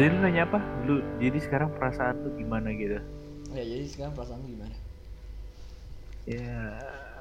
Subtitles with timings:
[0.00, 0.58] Jadi lu nanya apa?
[0.82, 2.96] Lu jadi sekarang perasaan lu gimana gitu?
[3.50, 4.74] ya jadi sekarang perasaan lu gimana
[6.22, 6.56] Ya,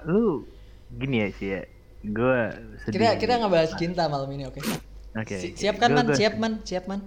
[0.06, 0.46] lu
[0.94, 1.62] gini ya sih ya.
[2.06, 2.96] Gua sedih.
[2.96, 4.62] kita kita ngebahas cinta malam ini oke
[5.12, 5.36] Oke.
[5.36, 5.58] Si- oke.
[5.58, 7.02] siap kan Gua- man gua- siap man siap man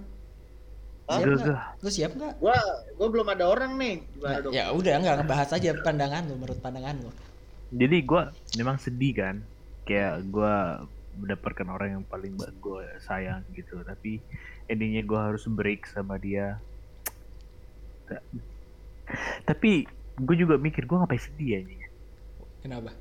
[1.03, 1.17] Hah?
[1.17, 2.57] siap gua- lu siap nggak Gua
[2.93, 3.95] gua belum ada orang nih.
[4.19, 4.51] Nah, dong?
[4.51, 7.09] ya udah nggak ngebahas aja pandangan lu menurut pandangan lu
[7.73, 8.21] Jadi gua
[8.53, 9.35] memang sedih kan.
[9.83, 10.83] Kayak gua
[11.15, 13.81] mendapatkan orang yang paling gua sayang gitu.
[13.81, 14.19] Tapi
[14.65, 16.57] endingnya gua harus break sama dia.
[18.03, 18.23] Ta-
[19.43, 19.85] Tapi
[20.15, 21.81] gue juga mikir gue ngapain sedih anjing.
[22.61, 22.93] kenapa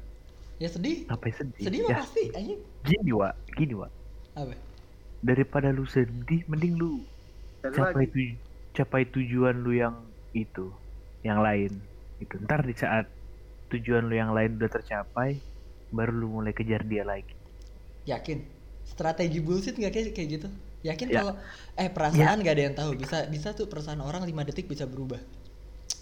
[0.57, 1.63] ya sedih Ngapain sedih?
[1.63, 3.89] sedih mah ya, pasti anjing gini wa, gini wa.
[4.35, 4.57] apa
[5.21, 7.07] Daripada lu sedih, mending lu
[7.63, 8.11] Dan capai lagi.
[8.11, 8.29] tuj
[8.73, 9.95] capai tujuan lu yang
[10.33, 10.73] itu
[11.21, 11.79] yang lain
[12.19, 13.07] itu ntar di saat
[13.69, 15.39] tujuan lu yang lain udah tercapai
[15.91, 17.37] baru lu mulai kejar dia lagi
[18.09, 18.43] yakin?
[18.83, 20.49] Strategi bullshit nggak kayak kayak gitu?
[20.83, 21.23] Yakin Ya.
[21.23, 21.35] kalau
[21.79, 22.91] eh perasaan nggak ada yang tahu.
[22.99, 25.23] Bisa bisa tuh perasaan orang lima detik bisa berubah.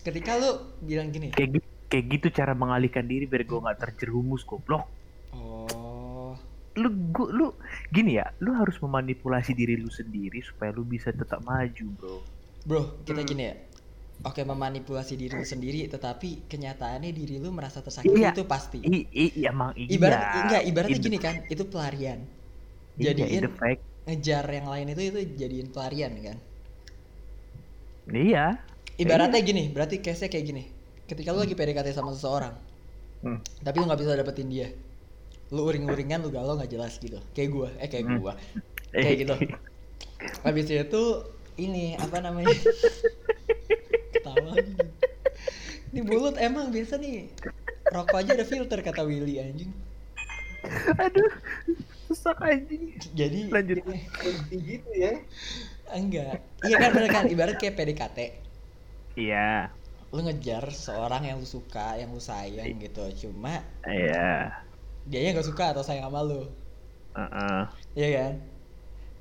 [0.00, 1.30] Ketika lu bilang gini.
[1.36, 4.86] Kayak gitu kayak gitu cara mengalihkan diri biar gue nggak terjerumus goblok.
[5.34, 6.38] Oh.
[6.78, 7.46] Lu gua, lu
[7.90, 12.16] gini ya lu harus memanipulasi diri lu sendiri supaya lu bisa tetap maju bro.
[12.64, 13.54] Bro kita gini ya
[14.20, 18.36] oke memanipulasi diri lu sendiri tetapi kenyataannya diri lu merasa tersakiti Iya.
[18.36, 18.78] itu pasti.
[18.84, 19.88] I, i, emang iya.
[19.96, 22.20] Ibarat enggak ibaratnya gini kan itu pelarian.
[23.00, 23.44] Iya, in jadiin
[24.04, 26.36] ngejar yang lain itu itu jadiin pelarian kan?
[28.10, 28.46] Iya.
[29.00, 30.62] Ibaratnya gini berarti case nya kayak gini.
[31.08, 32.54] Ketika lu lagi PDKT sama seseorang
[33.20, 33.36] Hmm.
[33.60, 34.72] tapi lu nggak bisa dapetin dia
[35.52, 37.20] lu uring-uringan lu galau nggak jelas gitu.
[37.36, 38.16] Kayak gua eh kayak Hmm.
[38.20, 38.32] gua.
[38.92, 39.34] Kayak gitu.
[40.44, 41.02] Habis itu
[41.56, 42.48] ini apa namanya
[44.48, 44.74] lagi
[45.90, 47.26] ini mulut emang biasa nih.
[47.90, 49.74] Rokok aja ada filter kata Willy anjing.
[51.02, 51.34] Aduh
[52.06, 52.94] susah anjing.
[53.14, 53.82] Jadi Lanjut.
[53.82, 55.18] Berhenti gitu ya.
[55.90, 56.38] enggak.
[56.62, 57.24] Iya kan bener kan?
[57.26, 58.18] Ibarat kayak PDKT
[59.18, 59.74] iya.
[60.14, 63.10] Lu ngejar seorang yang lu suka yang lu sayang gitu.
[63.26, 63.58] Cuma
[63.90, 64.62] iya.
[65.10, 66.46] dia nggak suka atau sayang sama lu.
[67.18, 67.60] Heeh.
[67.98, 68.34] iya kan?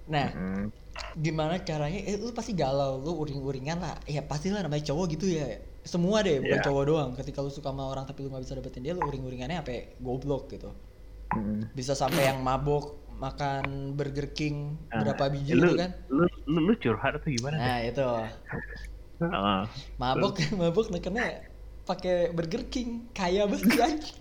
[0.10, 0.66] Nah Mm.
[1.16, 3.96] Gimana caranya eh, lu pasti galau lu uring-uringan lah.
[4.06, 5.58] Ya pastilah namanya cowok gitu ya.
[5.82, 6.66] Semua deh bukan Iya.
[6.66, 7.10] cowok doang.
[7.14, 10.50] Ketika lu suka sama orang tapi lu nggak bisa dapetin dia lu uring-uringannya sampai goblok
[10.50, 10.72] gitu.
[11.30, 11.70] Mm.
[11.78, 15.94] bisa sampai yang mabok makan Burger King Ah, berapa biji lu, gitu kan.
[16.10, 17.54] lu, lu, lu curhat atau gimana?
[17.54, 18.02] nah itu.
[19.22, 19.62] Heeh.
[20.02, 21.46] mabok mabok nekennya
[21.86, 23.14] pakai Burger King.
[23.14, 24.18] Kaya banget anjing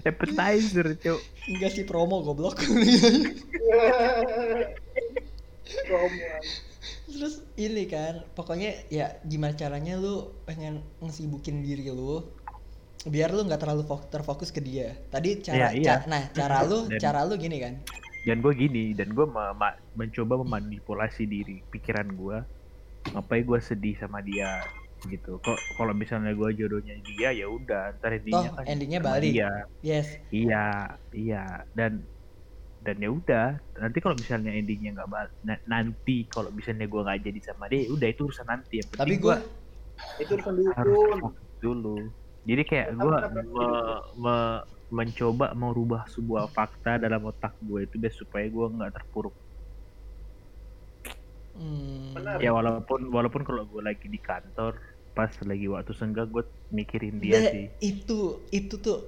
[0.00, 1.20] Appetizer, cuk.
[1.46, 2.56] enggak sih promo goblok
[5.82, 6.08] Promo.
[7.12, 12.24] terus ini kan pokoknya ya gimana caranya lu pengen ngesibukin diri lu
[13.04, 15.92] biar lu nggak terlalu fok- terfokus ke dia tadi cara Iya, iya.
[15.94, 17.74] ca- nah cara lu Dan- cara lu gini kan
[18.22, 19.26] Dan gue gini, dan gue
[19.92, 22.38] mencoba memanipulasi diri, pikiran gue.
[23.10, 24.62] Ngapain gue sedih sama dia
[25.12, 25.38] gitu.
[25.42, 29.32] Kok kalau misalnya gue jodohnya dia ya udah, ntar endingnya Toh, kan endingnya balik.
[29.34, 29.50] Dia.
[29.82, 30.56] yes Iya,
[31.14, 31.38] iya.
[31.76, 31.92] Dan
[32.82, 33.46] dan ya udah.
[33.82, 37.86] Nanti kalau misalnya endingnya nggak bal- na- nanti kalau misalnya gue nggak jadi sama dia,
[37.86, 38.74] ya udah itu urusan nanti.
[38.82, 39.36] Yang tapi gua
[40.22, 41.18] Itu urusan harus dukun.
[41.22, 41.96] fokus dulu.
[42.48, 43.16] Jadi kayak gue
[43.54, 49.34] me- me- mencoba merubah sebuah fakta dalam otak gue itu biar supaya gue nggak terpuruk.
[51.54, 52.42] hmm.
[52.44, 54.76] Ya walaupun walaupun kalau gue lagi di kantor
[55.16, 56.44] pas lagi waktu senggang gue
[56.78, 57.64] mikirin dia Nah, sih.
[57.90, 58.20] itu
[58.58, 58.98] itu tuh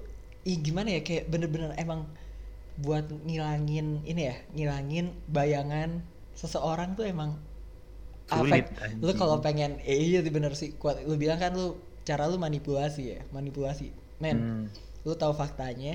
[0.50, 2.00] ih, gimana ya kayak bener-bener emang
[2.84, 5.06] buat ngilangin ini ya ngilangin
[5.36, 5.90] bayangan
[6.40, 7.30] seseorang tuh emang
[8.26, 8.66] Sulit.
[9.04, 11.66] lu kalau pengen eh, iya bener sih kuat lu bilang kan lu
[12.08, 13.86] cara lu manipulasi ya manipulasi
[14.22, 14.68] men Hmm,
[15.06, 15.94] lu tahu faktanya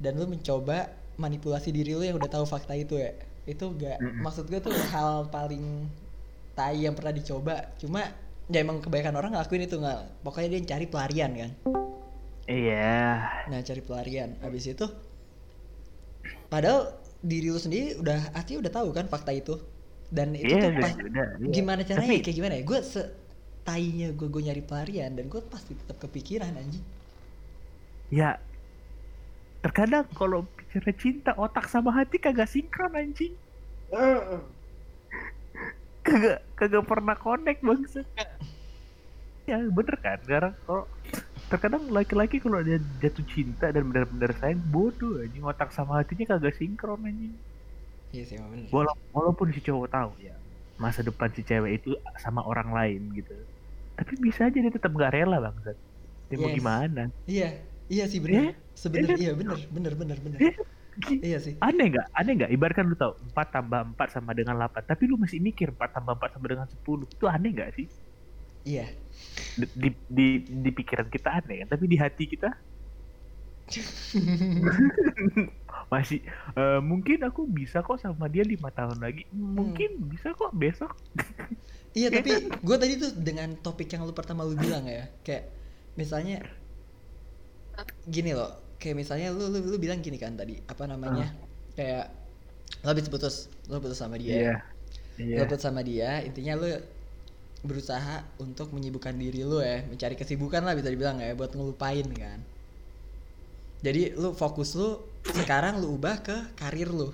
[0.00, 0.78] dan lu mencoba
[1.20, 3.12] manipulasi diri lu yang udah tahu fakta itu ya
[3.44, 4.24] itu gak Mm-mm.
[4.24, 5.88] maksud gue tuh hal paling
[6.56, 8.02] tai yang pernah dicoba cuma
[8.50, 11.50] ya emang kebanyakan orang ngelakuin itu nggak pokoknya dia cari pelarian kan
[12.44, 12.98] Iya.
[13.46, 14.86] nah cari pelarian abis itu
[16.46, 16.90] padahal
[17.20, 19.54] diri lu sendiri udah artinya udah tahu kan fakta itu
[20.10, 21.48] dan itu Iya, tuh udah, pas- udah, iya.
[21.48, 23.02] gimana caranya Tapi- kayak gimana ya gue se
[23.60, 26.82] tainya gue gue nyari pelarian dan gue pasti tetap kepikiran anjing
[28.10, 28.42] Ya
[29.62, 33.38] terkadang kalau bicara cinta otak sama hati kagak sinkron anjing.
[33.94, 34.40] Heeh.
[36.02, 38.02] Kagak kagak pernah connect bangsa.
[39.50, 40.18] Ya bener kan?
[40.22, 40.84] Sekarang kalau
[41.50, 46.54] terkadang laki-laki kalau dia jatuh cinta dan benar-benar sayang bodoh anjing otak sama hatinya kagak
[46.54, 47.34] sinkron anjing.
[48.10, 50.34] iya sih bener Wala- walaupun si cowok tahu ya
[50.76, 53.34] masa depan si cewek itu sama orang lain gitu.
[53.94, 55.74] Tapi bisa aja dia tetap gak rela bangsat.
[56.26, 56.56] Dia mau Yes.
[56.56, 57.02] gimana?
[57.26, 57.48] Iya,
[57.86, 58.38] iya sih bener.
[58.40, 58.52] Eh?
[58.72, 59.20] Sebenarnya Eh?
[59.20, 60.38] iya bener, bener, bener, bener.
[60.40, 60.54] Eh?
[61.20, 61.54] Iya sih.
[61.58, 62.06] Aneh nggak?
[62.12, 62.50] Aneh nggak?
[62.50, 66.14] Ibaratkan lu tahu 4 tambah 4 sama dengan 8, tapi lu masih mikir 4 tambah
[66.14, 67.06] 4 sama dengan 10.
[67.10, 67.86] Itu aneh nggak sih?
[68.64, 68.86] Iya.
[69.56, 70.26] Di, di, di,
[70.64, 72.50] di pikiran kita aneh kan, tapi di hati kita
[75.92, 76.22] masih
[76.54, 79.26] eh, mungkin aku bisa kok sama dia lima tahun lagi.
[79.30, 80.94] Mungkin bisa kok besok.
[81.94, 85.50] Iya tapi gue tadi tuh dengan topik yang lu pertama lu bilang ya kayak
[85.98, 86.42] misalnya
[88.06, 91.32] gini loh kayak misalnya lu lu, lu bilang gini kan tadi apa namanya
[91.76, 92.12] kayak
[92.84, 94.60] lu habis putus lu putus sama dia
[95.20, 95.36] Iya.
[95.40, 96.68] lu putus sama dia intinya lu
[97.60, 102.40] berusaha untuk menyibukkan diri lu ya mencari kesibukan lah bisa dibilang ya buat ngelupain kan
[103.84, 107.12] jadi lu fokus lu sekarang lu ubah ke karir lu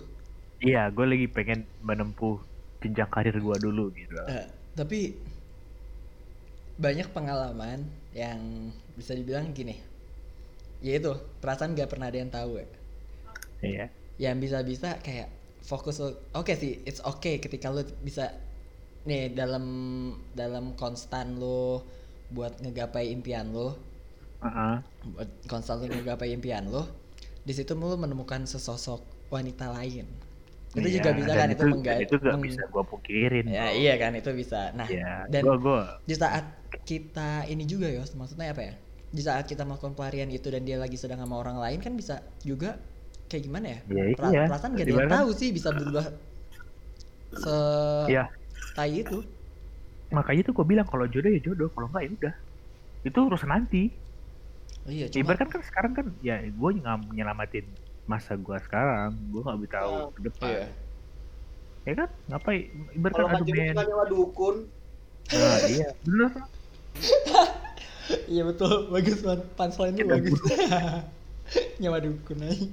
[0.57, 2.41] Iya, gue lagi pengen menempuh
[2.81, 4.17] jenjang karir gua dulu gitu.
[4.25, 5.13] Eh, tapi
[6.81, 7.85] banyak pengalaman
[8.17, 9.77] yang bisa dibilang gini
[10.81, 12.69] yaitu perasaan gak pernah ada yang tahu ya
[13.65, 13.85] Iya.
[14.21, 15.33] yang bisa-bisa kayak
[15.65, 18.33] fokus lo oke sih it's okay ketika lo bisa
[19.07, 19.65] nih dalam
[20.35, 21.87] dalam konstan lo
[22.35, 23.79] buat ngegapai impian lo
[24.43, 24.75] Heeh.
[25.15, 26.83] buat konstan lo ngegapai impian lo
[27.47, 29.01] di situ lo menemukan sesosok
[29.31, 30.07] wanita lain
[30.77, 33.45] itu juga Iya, bisa dan kan itu, itu mengga- itu gak meng- bisa gua pungkirin.
[33.49, 33.81] ya bro.
[33.81, 36.45] iya kan itu bisa nah Iya, dan gua gua di saat
[36.85, 38.75] kita ini juga ya maksudnya apa ya
[39.09, 42.21] di saat kita melakukan pelarian itu dan dia lagi sedang sama orang lain kan bisa
[42.45, 42.77] juga
[43.27, 44.45] kayak gimana ya, Ya, iya.
[44.47, 46.07] perasaan gak yang Ibarat- tahu sih bisa berubah
[47.35, 47.57] se
[48.07, 48.25] Iya.
[48.77, 49.25] Tai itu
[50.13, 52.35] makanya tuh gua bilang kalau jodoh ya jodoh, kalau enggak ya udah.
[53.03, 53.91] Itu urusan nanti.
[54.87, 57.67] iya cuma Ibaratkan kan sekarang kan ya gua nggak nyelamatin
[58.07, 60.47] masa gua sekarang, gua nggak bisa tahu Ah, ke depan.
[60.47, 60.67] iya
[61.87, 62.09] Ya kan?
[62.27, 62.63] Ngapain?
[62.95, 63.75] Ibaratkan Kalau aduh men.
[63.75, 64.57] kan nyewa dukun.
[65.27, 66.31] Nah, iya, bener.
[68.31, 70.41] iya betul bagus man punchline itu Kita bagus
[71.83, 72.67] nyawa dukun aja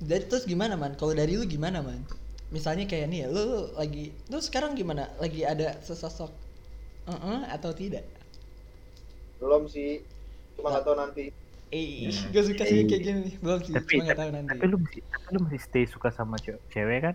[0.00, 2.00] dari terus gimana man kalau dari lu gimana man
[2.54, 6.30] misalnya kayak nih ya, lu, lagi lu sekarang gimana lagi ada sesosok
[7.10, 8.06] "Uh-uh" atau tidak
[9.42, 10.00] Belum sih.
[10.56, 11.24] Cuma nggak tahu nanti.
[11.74, 13.34] Eh, gue suka sih kayak gini nih.
[13.42, 14.48] Belum sih, Tapi cuma nggak tahu nanti.
[14.54, 17.14] tapi lu masih tapi lu masih stay suka sama ce- cewek kan?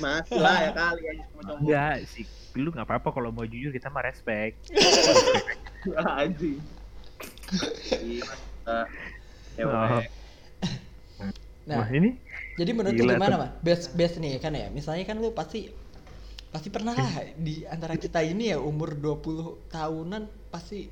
[0.00, 1.58] Masih lah ya kali ya sama cowok.
[1.60, 2.24] Enggak sih.
[2.56, 4.56] Lu nggak apa-apa kalau mau jujur kita mah respect.
[6.24, 6.58] Anjing.
[8.02, 8.24] Iya.
[8.64, 8.86] Oh.
[9.54, 10.08] Cewek.
[11.64, 12.18] Nah, ini
[12.54, 13.40] jadi menurut lu gila gimana, tuh.
[13.42, 13.50] Man?
[13.66, 14.70] Best best nih kan ya.
[14.70, 15.70] Misalnya kan lu pasti
[16.54, 20.22] pasti pernah lah di antara kita ini ya umur 20 tahunan
[20.54, 20.86] pasti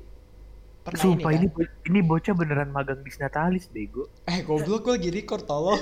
[0.83, 1.55] pernah Sumpah ini ini kan.
[1.55, 4.11] bo- ini bocah beneran magang di Natalis bego.
[4.27, 5.79] Eh, goblok gua lagi record tolong.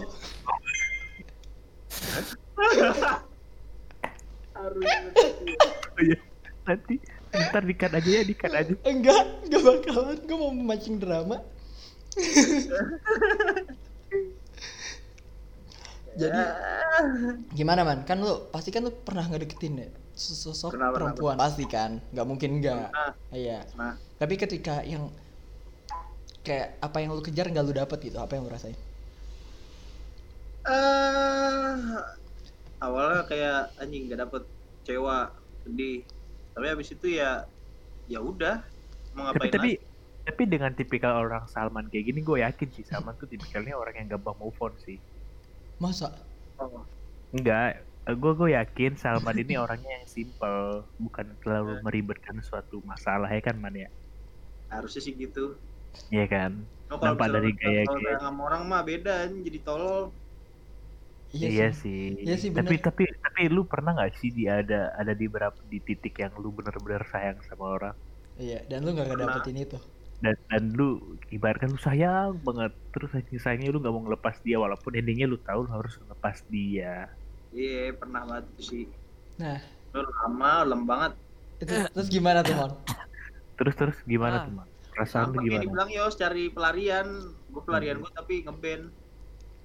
[4.54, 4.86] Harus.
[5.98, 6.18] Oh iya.
[6.62, 7.02] Nanti
[7.32, 8.74] ntar dikat aja ya, dikat aja.
[8.86, 10.18] Enggak, enggak bakalan.
[10.30, 11.42] Gua mau memancing drama.
[16.16, 16.42] Jadi
[17.58, 18.00] gimana man?
[18.08, 19.88] Kan lu pasti kan lu pernah ngedeketin ya
[20.44, 21.92] sosok Pernah, pernah, perempuan pasti kan?
[22.14, 22.88] Nggak mungkin enggak.
[22.92, 23.10] Pernah.
[23.32, 23.60] Iya.
[23.78, 25.04] Nah, Tapi ketika yang
[26.46, 28.78] kayak apa yang lu kejar nggak lu dapet gitu, apa yang lu rasain?
[30.66, 32.02] eh
[32.86, 34.44] awalnya kayak anjing gak dapet
[34.86, 35.24] cewek
[35.64, 35.94] sedih.
[36.54, 37.26] Tapi habis itu ya
[38.12, 38.54] ya udah
[39.16, 39.76] mau Tapi ngapain tapi lagi?
[40.28, 44.08] tapi dengan tipikal orang Salman kayak gini gue yakin sih Salman tuh tipikalnya orang yang
[44.18, 44.98] gampang move on sih.
[45.82, 46.10] Masa?
[47.36, 47.68] Enggak,
[48.22, 50.60] gue gue yakin Salman ini orangnya yang simple,
[51.04, 53.88] bukan terlalu meribetkan suatu masalah ya kan man ya?
[54.74, 55.40] harusnya sih gitu.
[56.14, 56.52] Iya kan?
[56.92, 58.18] Oh, kalau Nampak dari gaya kalau gaya.
[58.24, 59.12] sama orang mah beda
[59.46, 60.02] jadi tolol.
[61.46, 61.66] Iya, sih.
[61.82, 61.98] sih.
[62.24, 62.76] Iya sih, tapi bener.
[62.86, 66.48] tapi tapi lu pernah nggak sih di ada ada di berapa di titik yang lu
[66.58, 67.96] bener-bener sayang sama orang
[68.44, 69.78] Iya, dan lu nggak dapetin itu.
[70.22, 74.56] Dan dan lu ibaratkan lu sayang banget terus saking sayangnya lu nggak mau ngelepas dia
[74.56, 77.10] walaupun endingnya lu tahu lu harus ngelepas dia.
[77.52, 78.86] Iya, pernah banget itu sih.
[79.36, 79.60] Nah,
[79.92, 81.14] Lu lama, lem banget.
[81.60, 82.72] itu terus gimana tuh, Mon?
[83.54, 84.44] Terus terus gimana Ah.
[84.46, 84.68] tuh man?
[84.92, 85.64] Perasaan lu Sama kayak gimana?
[85.64, 87.08] dibilang Yos cari pelarian.
[87.48, 88.04] Gue pelarian Hmm.
[88.04, 88.84] gue tapi ngeband.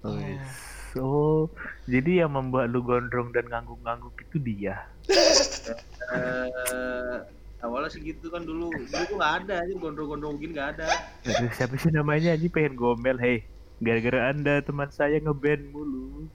[0.02, 0.12] Oh.
[0.12, 0.50] Wes.
[0.96, 1.42] Oh,
[1.84, 4.88] jadi yang membuat lu gondrong dan ngangguk-ngangguk itu dia.
[6.06, 7.18] Eh
[7.64, 8.68] awalnya sih gitu kan dulu.
[8.72, 10.88] Dulu tuh nggak ada aja gondrong-gondrong begini nggak ada.
[11.24, 13.44] Aduh, Siapa sih namanya aja pengen gomel, hei.
[13.80, 16.28] Gara-gara anda teman saya ngeband mulu.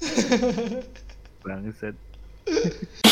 [1.44, 1.96] Bangsat.